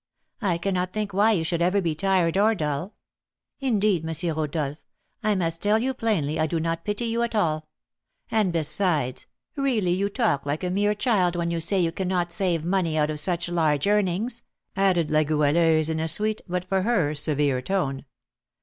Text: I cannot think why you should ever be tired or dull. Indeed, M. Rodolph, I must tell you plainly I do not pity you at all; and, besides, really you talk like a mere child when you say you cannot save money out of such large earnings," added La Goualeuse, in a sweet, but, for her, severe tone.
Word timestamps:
I 0.41 0.57
cannot 0.57 0.93
think 0.93 1.13
why 1.13 1.33
you 1.33 1.43
should 1.43 1.61
ever 1.61 1.79
be 1.79 1.93
tired 1.93 2.35
or 2.35 2.55
dull. 2.55 2.95
Indeed, 3.59 4.03
M. 4.03 4.35
Rodolph, 4.35 4.79
I 5.21 5.35
must 5.35 5.61
tell 5.61 5.77
you 5.77 5.93
plainly 5.93 6.39
I 6.39 6.47
do 6.47 6.59
not 6.59 6.83
pity 6.83 7.05
you 7.05 7.21
at 7.21 7.35
all; 7.35 7.67
and, 8.31 8.51
besides, 8.51 9.27
really 9.55 9.91
you 9.91 10.09
talk 10.09 10.43
like 10.43 10.63
a 10.63 10.71
mere 10.71 10.95
child 10.95 11.35
when 11.35 11.51
you 11.51 11.59
say 11.59 11.79
you 11.79 11.91
cannot 11.91 12.31
save 12.31 12.65
money 12.65 12.97
out 12.97 13.11
of 13.11 13.19
such 13.19 13.47
large 13.47 13.85
earnings," 13.85 14.41
added 14.75 15.11
La 15.11 15.21
Goualeuse, 15.21 15.87
in 15.87 15.99
a 15.99 16.07
sweet, 16.07 16.41
but, 16.47 16.65
for 16.65 16.81
her, 16.81 17.13
severe 17.13 17.61
tone. 17.61 18.05